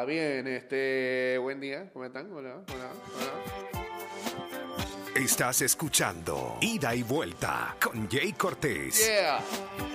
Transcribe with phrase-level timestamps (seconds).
[0.00, 1.36] Está bien, este.
[1.36, 2.32] Buen día, ¿cómo están?
[2.32, 3.32] Hola, hola, hola.
[5.14, 9.06] Estás escuchando Ida y Vuelta con Jay Cortés.
[9.06, 9.89] Yeah.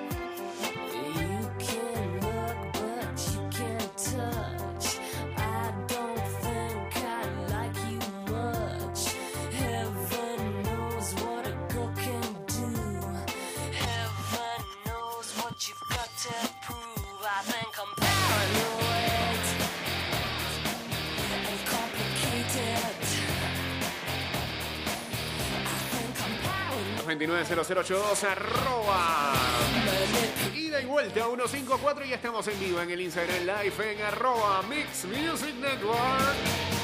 [27.18, 29.34] 290082 arroba.
[30.54, 34.62] Ida y vuelta 154 y ya estamos en vivo en el Instagram Live en arroba
[34.64, 36.75] Mix Music Network.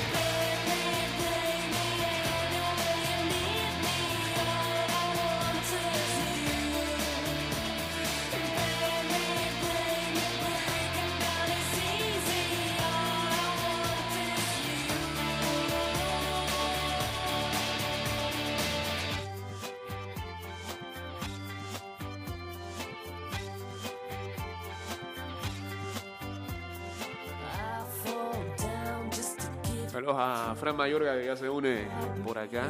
[30.61, 31.87] Fran Mayorga que ya se une
[32.23, 32.69] por acá.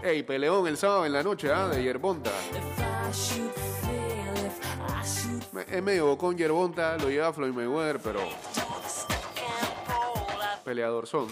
[0.00, 1.66] Ey, peleón el sábado en la noche, ¿ah?
[1.66, 2.30] De Yerbonta.
[5.68, 8.20] Es medio con Yerbonta, lo lleva Floyd Mayweather, pero
[10.64, 11.26] peleador son.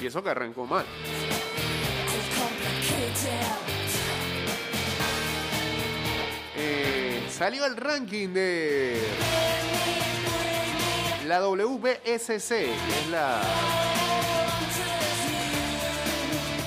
[0.00, 0.86] Y eso que arrancó mal.
[7.36, 8.98] Salió el ranking de
[11.26, 13.42] la WBSC, que es la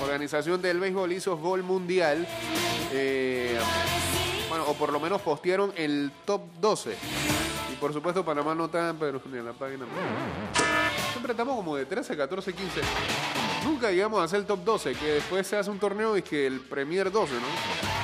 [0.04, 2.28] organización del béisbol y softball mundial.
[2.92, 3.58] Eh,
[4.48, 6.96] bueno, o por lo menos postearon el top 12.
[7.72, 9.86] Y por supuesto Panamá no está, pero ni en la página.
[11.12, 12.82] Siempre estamos como de 13, 14, 15.
[13.64, 16.46] Nunca llegamos a hacer el top 12, que después se hace un torneo y que
[16.46, 17.99] el Premier 12, ¿no?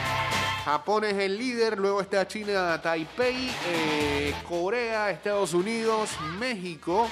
[0.65, 6.09] Japón es el líder, luego está China, Taipei, eh, Corea, Estados Unidos,
[6.39, 7.07] México,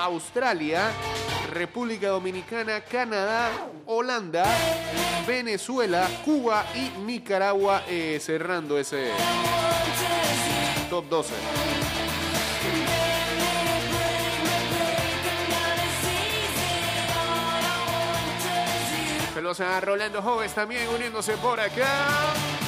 [0.00, 0.90] Australia,
[1.52, 3.50] República Dominicana, Canadá,
[3.86, 4.44] Holanda,
[5.28, 9.12] Venezuela, Cuba y Nicaragua eh, cerrando ese
[10.90, 11.85] top 12.
[19.46, 22.65] Saludos a Rolando Joves también uniéndose por acá.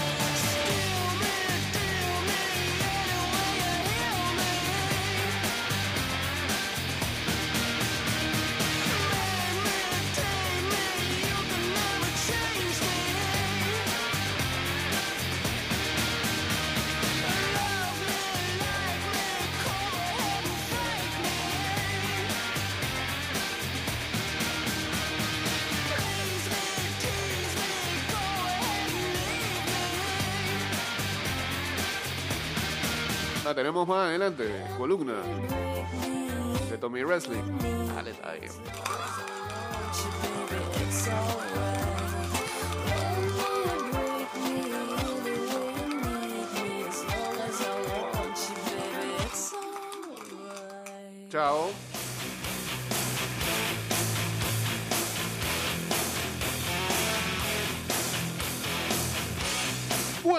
[33.48, 34.44] La tenemos más adelante,
[34.76, 35.14] columna
[36.70, 37.40] de Tommy Wrestling.
[37.94, 38.12] Dale.
[51.30, 51.87] Chao.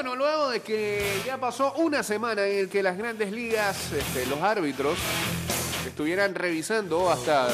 [0.01, 4.25] Bueno, luego de que ya pasó una semana en el que las grandes ligas, este,
[4.27, 4.97] los árbitros,
[5.85, 7.47] estuvieran revisando hasta,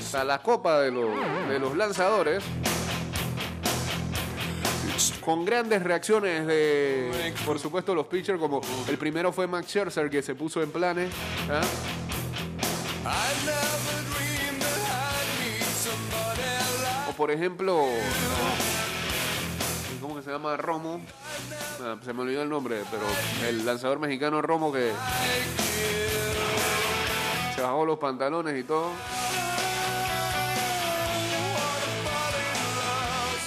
[0.00, 1.08] hasta la copa de los,
[1.48, 2.42] de los lanzadores,
[5.24, 10.20] con grandes reacciones de, por supuesto, los pitchers, como el primero fue Max Scherzer, que
[10.20, 11.12] se puso en planes.
[11.48, 11.60] ¿ah?
[17.08, 18.87] O por ejemplo, ¿cómo que
[20.28, 20.58] se llama?
[20.58, 21.00] Romo.
[21.80, 23.02] Ah, se me olvidó el nombre, pero
[23.48, 24.92] el lanzador mexicano Romo que
[27.54, 28.90] se bajó los pantalones y todo.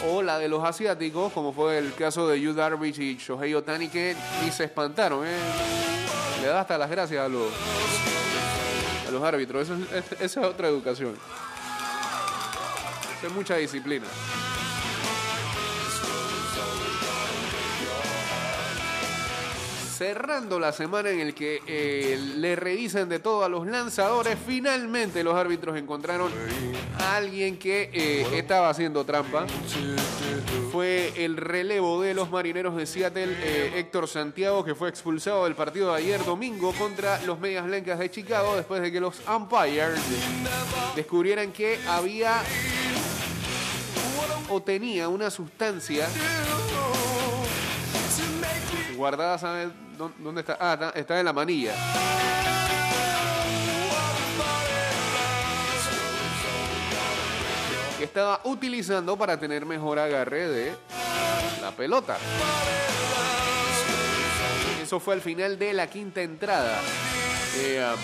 [0.09, 3.87] O la de los asiáticos, como fue el caso de Yu Darvish y Shohei Otani,
[3.87, 5.37] que ni se espantaron, ¿eh?
[6.41, 7.53] Le da hasta las gracias a los,
[9.07, 9.69] a los árbitros.
[10.19, 11.15] Esa es otra educación.
[13.23, 14.07] Es mucha disciplina.
[20.01, 25.23] Cerrando la semana en el que eh, le revisan de todo a los lanzadores, finalmente
[25.23, 26.31] los árbitros encontraron
[26.97, 29.45] a alguien que eh, estaba haciendo trampa.
[30.71, 35.53] Fue el relevo de los marineros de Seattle, eh, Héctor Santiago, que fue expulsado del
[35.53, 39.99] partido de ayer domingo contra los Medias Blancas de Chicago después de que los umpires
[40.95, 42.41] descubrieran que había
[44.49, 46.07] o tenía una sustancia
[49.01, 50.57] guardada, ¿sabe dó- dónde está?
[50.59, 51.73] Ah, está, en la manilla.
[57.97, 60.75] Que estaba utilizando para tener mejor agarre de
[61.61, 62.17] la pelota.
[64.81, 66.79] Eso fue al final de la quinta entrada.
[67.57, 67.95] Eh, ah,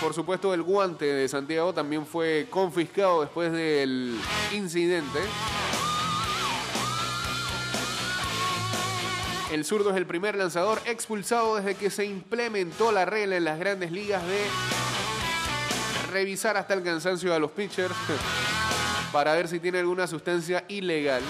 [0.00, 4.18] por supuesto, el guante de Santiago también fue confiscado después del
[4.52, 5.20] incidente.
[9.52, 13.58] El zurdo es el primer lanzador expulsado desde que se implementó la regla en las
[13.58, 14.46] grandes ligas de
[16.12, 17.94] revisar hasta el cansancio a los pitchers
[19.12, 21.22] para ver si tiene alguna sustancia ilegal.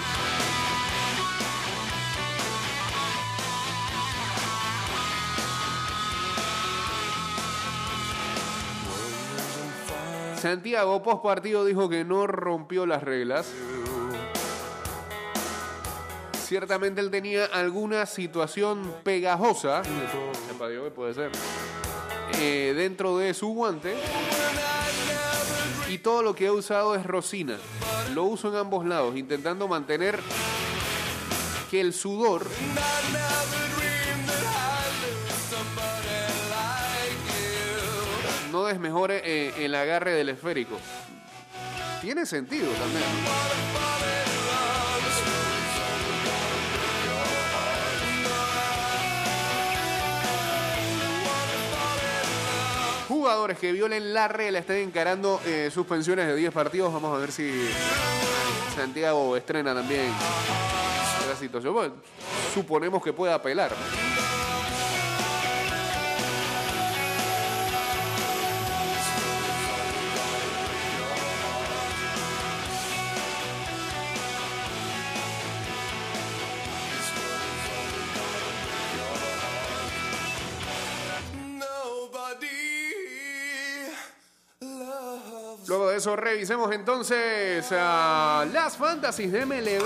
[10.37, 13.51] Santiago, post partido, dijo que no rompió las reglas.
[16.51, 19.83] Ciertamente él tenía alguna situación pegajosa,
[20.93, 21.31] puede ser,
[22.41, 23.95] eh, dentro de su guante.
[25.87, 27.57] Y todo lo que he usado es rosina.
[28.13, 30.19] Lo uso en ambos lados, intentando mantener
[31.69, 32.45] que el sudor
[38.51, 40.77] no desmejore eh, el agarre del esférico.
[42.01, 44.00] Tiene sentido también.
[53.31, 56.91] Jugadores que violen la regla están encarando eh, suspensiones de 10 partidos.
[56.91, 57.49] Vamos a ver si
[58.75, 60.11] Santiago estrena también
[61.23, 61.73] esa situación.
[61.73, 61.93] Bueno,
[62.53, 63.71] suponemos que pueda apelar.
[86.05, 89.81] Revisemos entonces ah, las fantasies de MLB.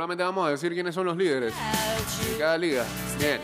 [0.00, 2.86] Solamente vamos a decir quiénes son los líderes de cada liga.
[3.18, 3.38] Bien.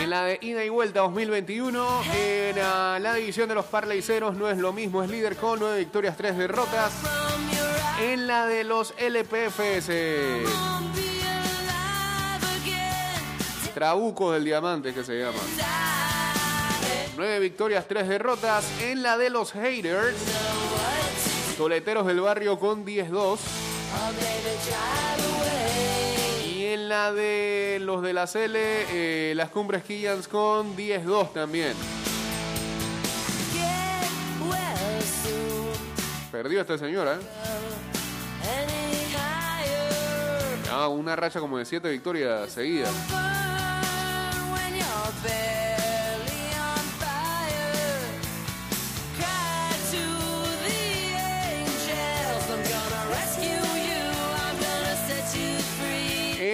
[0.00, 4.48] En la de ida y vuelta 2021, en ah, la división de los parleiceros no
[4.48, 6.92] es lo mismo, es líder con 9 victorias, 3 derrotas.
[8.00, 9.90] En la de los LPFs?
[13.74, 15.40] Trabucos del Diamante que se llama.
[17.16, 18.64] 9 victorias, 3 derrotas.
[18.82, 20.16] En la de los haters,
[21.56, 23.38] Toleteros del Barrio con 10-2.
[26.88, 31.74] La de los de la Cele, eh, las Cumbres Quillans con 10-2 también.
[36.32, 37.18] Perdió esta señora, ¿eh?
[40.70, 42.92] Ah, una racha como de 7 victorias seguidas.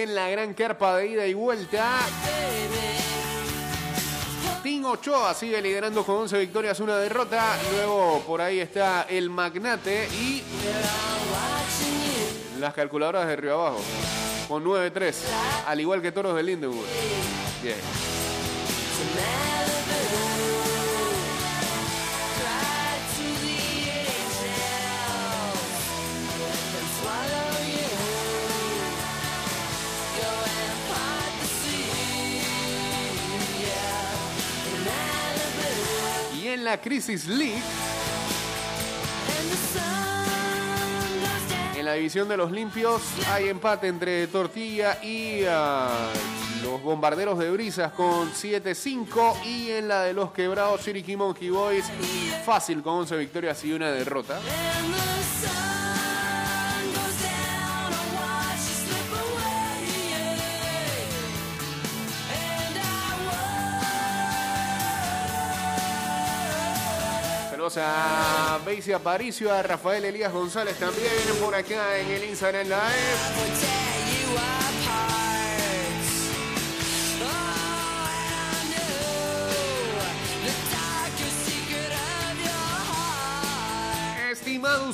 [0.05, 1.97] En la gran carpa de ida y vuelta.
[4.61, 7.57] Tim Ochoa sigue liderando con 11 victorias, una derrota.
[7.71, 10.43] Luego por ahí está el Magnate y
[12.59, 13.81] las calculadoras de Río Abajo
[14.47, 15.15] con 9-3,
[15.65, 16.85] al igual que Toros de Lindenwood.
[17.63, 17.77] Bien.
[36.77, 37.61] Crisis League,
[41.75, 46.09] en la división de los limpios, hay empate entre Tortilla y ah,
[46.63, 51.85] los Bombarderos de Brisas con 7-5 y en la de los Quebrados Chiriquí Monkey Boys
[52.45, 54.39] fácil con 11 victorias y una derrota.
[67.69, 68.59] Saludos a
[68.95, 71.09] Aparicio, a Rafael Elías González también
[71.41, 73.84] por acá en el Instagram Live.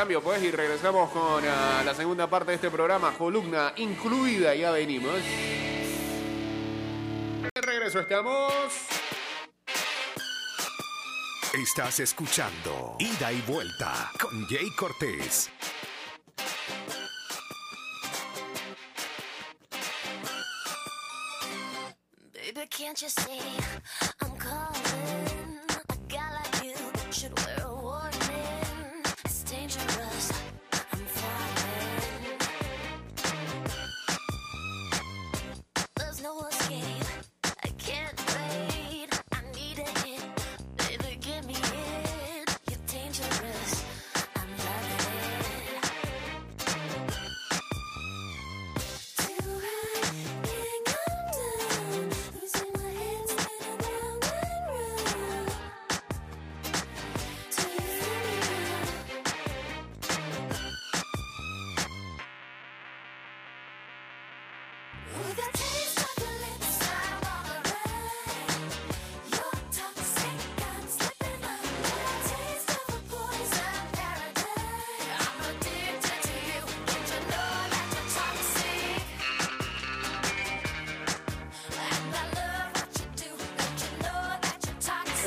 [0.00, 4.70] Cambio pues y regresamos con ah, la segunda parte de este programa, columna incluida, ya
[4.70, 5.12] venimos.
[7.54, 8.54] De regreso estamos.
[11.52, 15.50] Estás escuchando Ida y Vuelta con Jay Cortés.
[22.32, 23.38] Baby, can't you see
[24.22, 24.34] I'm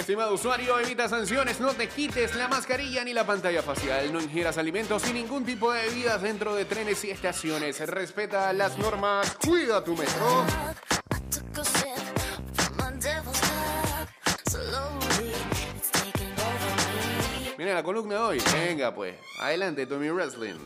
[0.04, 4.58] Estimado usuario, evita sanciones, no te quites la mascarilla ni la pantalla facial, no ingieras
[4.58, 7.80] alimentos y ningún tipo de bebidas dentro de trenes y estaciones.
[7.88, 10.46] Respeta las normas, cuida tu metro.
[17.58, 18.44] Mira la columna de hoy.
[18.52, 20.60] Venga pues, adelante Tommy Wrestling.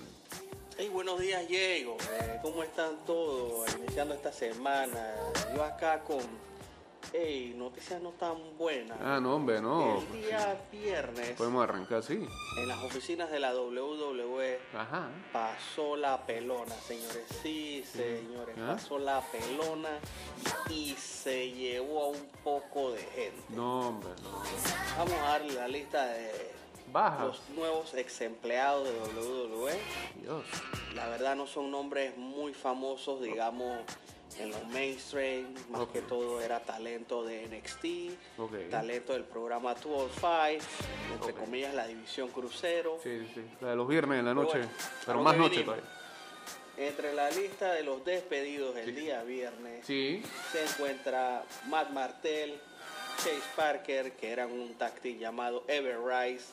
[0.80, 1.96] Hey, buenos días, Diego.
[2.12, 3.70] Eh, ¿Cómo están todos?
[3.78, 5.14] Iniciando esta semana.
[5.56, 6.22] Yo acá con,
[7.14, 8.98] hey, noticias no tan buenas.
[9.02, 10.00] Ah, no, hombre, no.
[10.00, 12.14] El día viernes, Podemos arrancar así.
[12.58, 15.10] en las oficinas de la WWE, Ajá.
[15.32, 17.24] pasó la pelona, señores.
[17.42, 18.74] Sí, señores, ¿Ah?
[18.76, 19.90] pasó la pelona
[20.70, 23.44] y se llevó a un poco de gente.
[23.50, 24.42] No, hombre, no.
[24.98, 26.52] Vamos a darle la lista de
[26.92, 27.26] Baja.
[27.26, 29.80] los nuevos ex empleados de WWE.
[30.22, 30.44] Dios.
[30.96, 33.78] La verdad no son nombres muy famosos, digamos,
[34.40, 35.54] en los mainstream.
[35.70, 40.64] Más que todo era talento de NXT, talento del programa 205,
[41.14, 43.00] entre comillas la división crucero.
[43.04, 43.44] Sí, sí.
[43.62, 44.58] La de los viernes en la noche.
[44.60, 44.70] bueno,
[45.06, 45.76] Pero ¿a más noche venimos?
[45.78, 45.98] todavía.
[46.78, 48.92] Entre la lista de los despedidos el Sí.
[48.92, 50.22] día viernes Sí.
[50.52, 52.60] se encuentra Matt Martel,
[53.18, 56.46] Chase Parker, que eran un tag team llamado Ever Rise,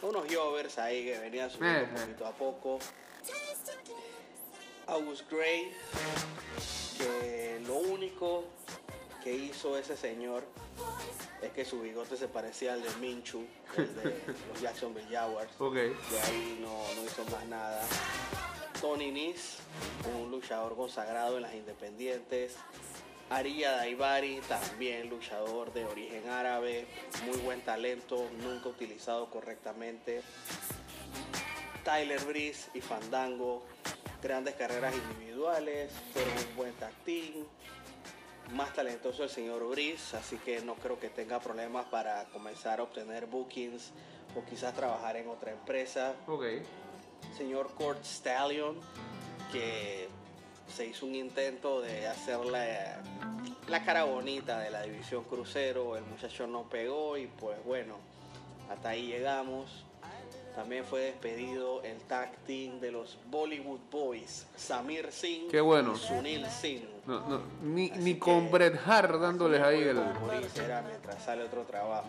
[0.00, 2.00] unos jovers ahí que venían subiendo Eh, eh.
[2.00, 2.78] poquito a poco.
[4.86, 5.70] August Gray,
[6.98, 8.44] que lo único
[9.22, 10.44] que hizo ese señor
[11.42, 13.44] es que su bigote se parecía al de Minchu,
[13.76, 14.04] el de
[14.52, 15.52] los Jacksonville Jaguars.
[15.58, 15.74] Ok.
[15.74, 17.82] De ahí no, no hizo más nada.
[18.80, 19.58] Tony Nis,
[20.14, 22.56] un luchador consagrado en las independientes.
[23.30, 26.86] Aria Daivari, también luchador de origen árabe,
[27.26, 30.22] muy buen talento, nunca utilizado correctamente.
[31.84, 33.64] Tyler Breeze y Fandango,
[34.22, 35.27] grandes carreras individuales,
[36.12, 36.72] fueron un buen
[37.04, 37.44] team.
[38.54, 42.84] Más talentoso el señor Breeze, así que no creo que tenga problemas para comenzar a
[42.84, 43.92] obtener bookings
[44.34, 46.44] o quizás trabajar en otra empresa Ok.
[47.36, 48.76] señor Court Stallion,
[49.52, 50.08] que
[50.74, 52.78] se hizo un intento de hacerle
[53.68, 55.96] la cara bonita de la división crucero.
[55.96, 57.96] El muchacho no pegó y pues bueno,
[58.70, 59.84] hasta ahí llegamos.
[60.58, 65.94] También fue despedido el tag team de los Bollywood Boys, Samir Singh Qué bueno.
[65.94, 66.82] y Sunil Singh.
[67.06, 70.00] No, no, ni, con Bret Hart dándoles ahí el.
[70.52, 72.08] Será mientras sale otro trabajo.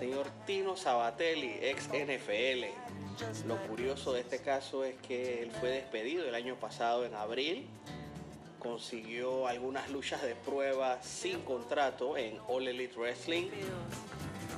[0.00, 3.46] Señor Tino Sabatelli, ex NFL.
[3.46, 7.68] Lo curioso de este caso es que él fue despedido el año pasado en abril.
[8.58, 13.50] Consiguió algunas luchas de prueba sin contrato en All Elite Wrestling.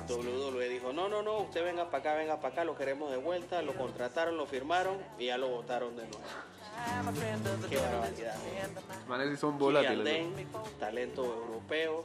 [0.09, 3.17] WWE dijo, no, no, no, usted venga para acá, venga para acá, lo queremos de
[3.17, 3.61] vuelta.
[3.61, 6.19] Lo contrataron, lo firmaron y ya lo votaron de nuevo.
[7.69, 8.35] Qué barbaridad.
[9.07, 10.03] Manes son volátiles.
[10.03, 10.47] Dane,
[10.79, 12.03] talento europeo.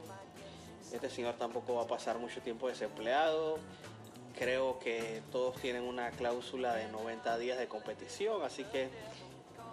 [0.91, 3.57] Este señor tampoco va a pasar mucho tiempo desempleado.
[4.37, 8.89] Creo que todos tienen una cláusula de 90 días de competición, así que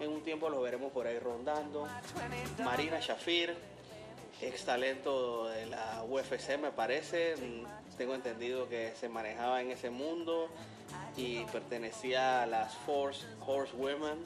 [0.01, 1.87] en un tiempo lo veremos por ahí rondando.
[2.65, 3.55] Marina Shafir,
[4.41, 7.35] ex talento de la UFC me parece.
[7.97, 10.49] Tengo entendido que se manejaba en ese mundo
[11.17, 14.19] y pertenecía a las Force Horsewomen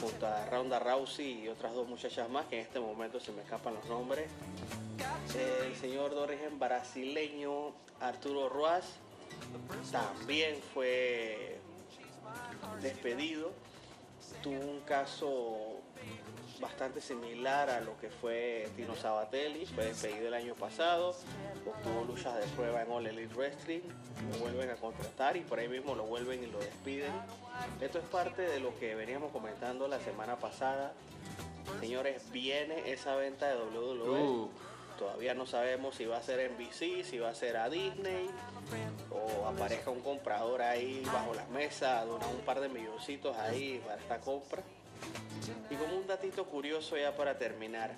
[0.00, 3.42] junto a Ronda Rousey y otras dos muchachas más que en este momento se me
[3.42, 4.30] escapan los nombres.
[5.64, 8.84] El señor de origen brasileño Arturo Ruas
[9.90, 11.58] también fue
[12.80, 13.52] despedido.
[14.42, 15.78] Tuvo un caso
[16.60, 21.14] bastante similar a lo que fue Tino Sabatelli, fue despedido el año pasado,
[21.66, 23.80] obtuvo luchas de prueba en All Elite Wrestling,
[24.32, 27.12] lo vuelven a contratar y por ahí mismo lo vuelven y lo despiden.
[27.80, 30.92] Esto es parte de lo que veníamos comentando la semana pasada.
[31.80, 34.22] Señores, viene esa venta de WWE.
[34.22, 34.50] Uh.
[34.98, 38.28] Todavía no sabemos si va a ser NBC, si va a ser a Disney
[39.10, 44.00] o aparezca un comprador ahí bajo la mesa, dona un par de milloncitos ahí para
[44.00, 44.62] esta compra.
[45.70, 47.94] Y como un datito curioso ya para terminar,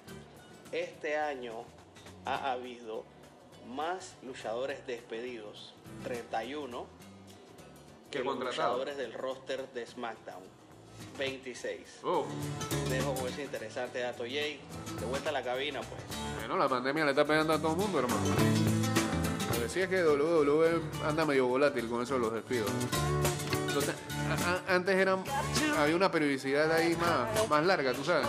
[0.73, 1.65] este año
[2.27, 3.05] ha habido
[3.67, 6.87] más luchadores despedidos, 31,
[8.11, 10.43] Que luchadores del roster de SmackDown,
[11.19, 12.01] 26.
[12.05, 12.27] Oh,
[12.89, 14.61] Dejo ese interesante dato, Jay.
[14.99, 16.20] De vuelta a la cabina, pues.
[16.51, 18.21] Bueno, la pandemia le está pegando a todo el mundo, hermano.
[19.55, 22.69] Lo que sí es que WWE anda medio volátil con eso de los despidos.
[23.69, 23.95] Entonces,
[24.69, 25.23] antes eran,
[25.79, 28.27] había una periodicidad ahí más, más larga, tú sabes.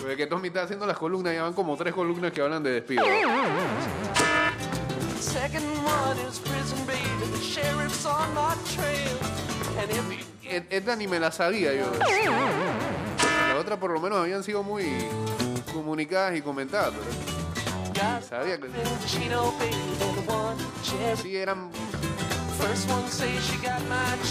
[0.00, 2.78] Desde que Tommy está haciendo las columnas, ya van como tres columnas que hablan de
[2.78, 2.90] if
[10.42, 11.86] E- Esta ni me la sabía yo.
[13.48, 15.06] Las otras por lo menos habían sido muy
[15.72, 18.68] comunicadas y comentadas, pero sabía que
[21.22, 21.70] sí eran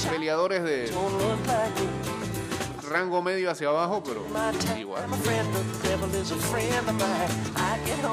[0.09, 0.91] peleadores de
[2.89, 4.25] rango medio hacia abajo, pero
[4.77, 5.03] igual.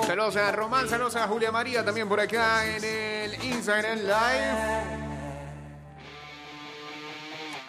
[0.06, 5.07] Saludos a Román, saludos a Julia María también por acá en el Instagram Live.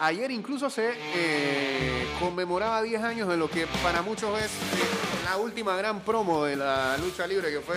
[0.02, 4.86] Ayer incluso se eh, conmemoraba 10 años de lo que para muchos es eh,
[5.26, 7.76] la última gran promo de la lucha libre, que fue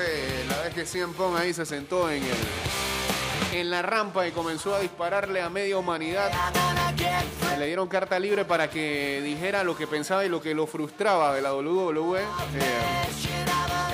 [0.48, 4.72] la vez que CM Punk ahí se sentó en, el, en la rampa y comenzó
[4.72, 6.30] a dispararle a media humanidad.
[7.58, 11.35] Le dieron carta libre para que dijera lo que pensaba y lo que lo frustraba
[11.35, 12.20] de la WWE.
[12.20, 12.24] Eh,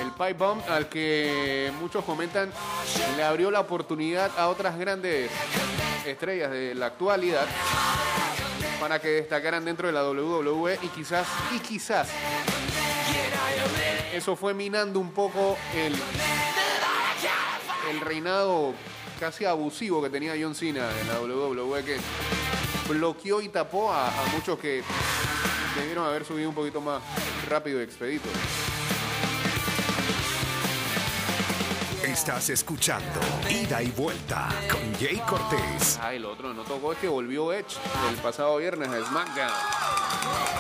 [0.03, 2.53] el pipe bomb al que muchos comentan
[3.17, 5.31] le abrió la oportunidad a otras grandes
[6.05, 7.47] estrellas de la actualidad
[8.81, 12.09] para que destacaran dentro de la WWE y quizás y quizás
[14.13, 15.95] eso fue minando un poco el
[17.91, 18.75] el reinado
[19.19, 21.97] casi abusivo que tenía John Cena en la WWE que
[22.89, 24.83] bloqueó y tapó a, a muchos que
[25.77, 27.03] debieron haber subido un poquito más
[27.49, 28.29] rápido y expedito.
[32.19, 36.01] Estás escuchando Ida y Vuelta con Jay Cortés.
[36.03, 37.77] Ah, el otro no tocó que volvió Edge
[38.11, 40.58] el pasado viernes a SmackDown.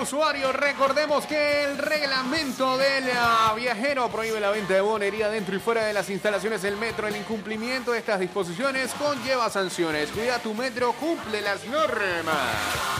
[0.00, 5.58] Usuario, recordemos que el reglamento del ah, viajero prohíbe la venta de bonería dentro y
[5.58, 7.06] fuera de las instalaciones del metro.
[7.06, 10.10] El incumplimiento de estas disposiciones conlleva sanciones.
[10.10, 12.99] Cuida tu metro, cumple las normas.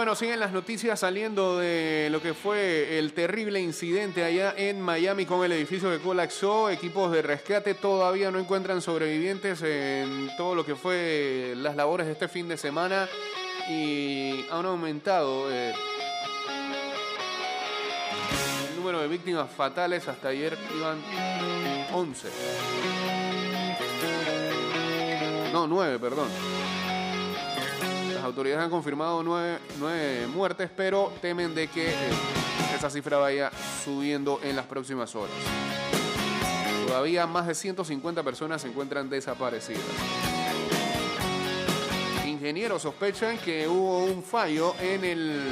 [0.00, 5.26] Bueno, siguen las noticias saliendo de lo que fue el terrible incidente allá en Miami
[5.26, 6.70] con el edificio que colapsó.
[6.70, 12.14] Equipos de rescate todavía no encuentran sobrevivientes en todo lo que fue las labores de
[12.14, 13.10] este fin de semana
[13.68, 15.74] y han aumentado eh,
[18.70, 20.08] el número de víctimas fatales.
[20.08, 20.98] Hasta ayer iban
[21.92, 22.28] 11.
[25.52, 26.28] No, 9, perdón.
[28.30, 31.94] Autoridades han confirmado nueve, nueve muertes, pero temen de que eh,
[32.76, 33.50] esa cifra vaya
[33.84, 35.34] subiendo en las próximas horas.
[36.86, 39.82] Todavía más de 150 personas se encuentran desaparecidas.
[42.24, 45.50] Ingenieros sospechan que hubo un fallo en el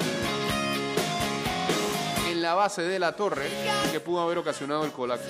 [2.31, 3.49] en la base de la torre
[3.91, 5.27] que pudo haber ocasionado el colapso.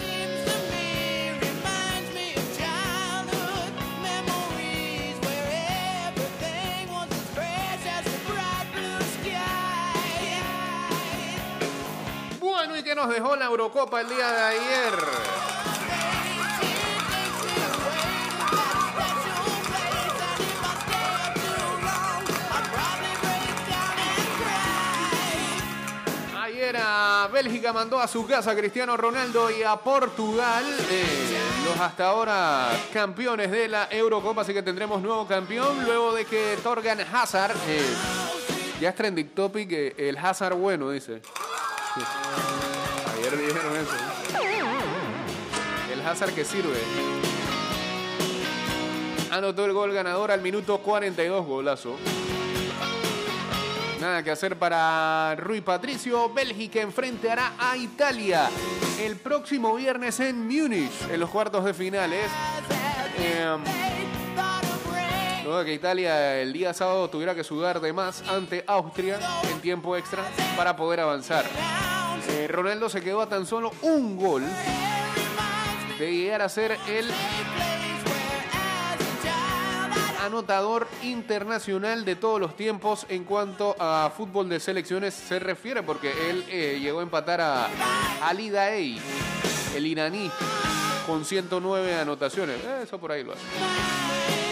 [12.99, 14.93] Nos dejó la Eurocopa el día de ayer?
[26.43, 31.79] Ayer a Bélgica mandó a su casa a Cristiano Ronaldo y a Portugal, eh, los
[31.79, 36.99] hasta ahora campeones de la Eurocopa, así que tendremos nuevo campeón luego de que Torgan
[37.13, 37.95] Hazard, eh,
[38.81, 41.23] ya es trending topic, eh, el Hazard bueno, dice.
[43.29, 43.93] Ayer eso.
[45.93, 46.79] El Hazard que sirve.
[49.31, 51.97] Anotó el gol ganador al minuto 42, golazo.
[54.01, 56.33] Nada que hacer para Rui Patricio.
[56.33, 58.49] Bélgica enfrentará a Italia
[59.03, 62.31] el próximo viernes en Múnich, en los cuartos de finales.
[63.19, 63.61] Em,
[65.45, 69.19] luego que Italia el día sábado tuviera que sudar de más ante Austria
[69.53, 70.25] en tiempo extra
[70.57, 71.45] para poder avanzar.
[72.29, 74.43] Eh, Ronaldo se quedó a tan solo un gol
[75.99, 77.07] de llegar a ser el
[80.25, 86.13] anotador internacional de todos los tiempos en cuanto a fútbol de selecciones se refiere, porque
[86.31, 87.69] él eh, llegó a empatar a
[88.23, 89.01] Ali Daei,
[89.75, 90.31] el iraní,
[91.07, 92.57] con 109 anotaciones.
[92.83, 94.48] Eso por ahí lo hace.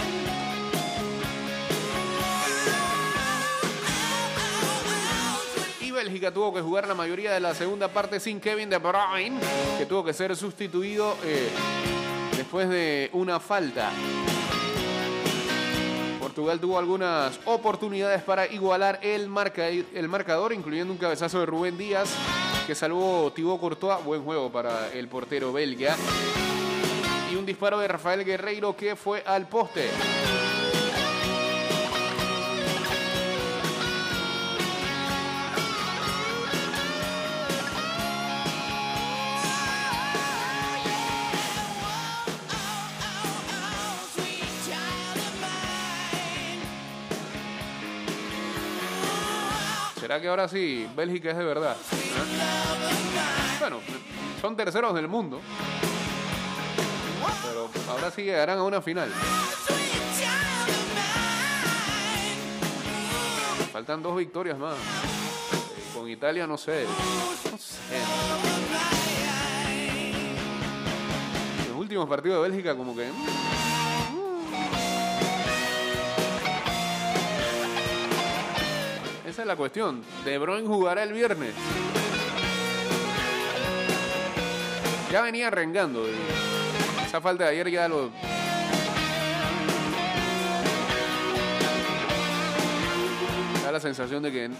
[6.07, 9.41] Bélgica tuvo que jugar la mayoría de la segunda parte sin Kevin De Bruyne,
[9.77, 11.49] que tuvo que ser sustituido eh,
[12.37, 13.91] después de una falta.
[16.21, 21.77] Portugal tuvo algunas oportunidades para igualar el, marca- el marcador, incluyendo un cabezazo de Rubén
[21.77, 22.09] Díaz,
[22.69, 24.05] que salvó Thibaut Courtois.
[24.05, 25.97] Buen juego para el portero belga.
[27.33, 29.89] Y un disparo de Rafael Guerreiro que fue al poste.
[50.07, 51.77] ¿Será que ahora sí Bélgica es de verdad?
[51.91, 53.57] ¿Eh?
[53.59, 53.81] Bueno,
[54.41, 55.41] son terceros del mundo.
[57.43, 59.11] Pero ahora sí llegarán a una final.
[63.73, 64.77] Faltan dos victorias más.
[64.77, 64.79] Eh,
[65.93, 66.87] Con Italia no sé.
[67.51, 67.99] No sé.
[71.69, 73.11] Los últimos partidos de Bélgica como que...
[79.47, 80.03] la cuestión.
[80.25, 81.55] De Bruyne jugará el viernes.
[85.11, 86.07] Ya venía rengando.
[86.09, 86.15] y
[87.07, 88.11] Esa falta de ayer ya lo.
[93.63, 94.51] Da la sensación de que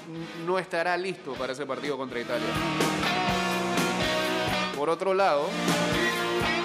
[0.47, 2.47] no estará listo para ese partido contra Italia.
[4.77, 5.49] Por otro lado,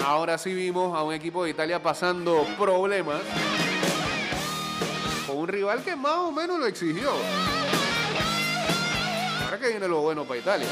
[0.06, 3.20] ahora sí vimos a un equipo de Italia pasando problemas
[5.26, 7.10] con un rival que más o menos lo exigió.
[9.52, 10.66] Ahora que viene lo bueno para Italia.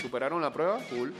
[0.00, 1.12] Superaron la prueba, cool.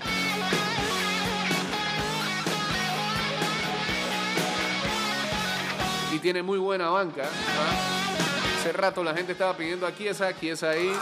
[6.15, 7.25] Y tiene muy buena banca.
[7.25, 8.61] ¿ah?
[8.61, 10.93] Hace rato la gente estaba pidiendo a Chiesa, Chiesa ahí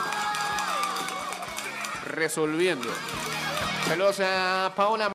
[2.06, 2.88] resolviendo.
[3.86, 5.04] Saludos a Paola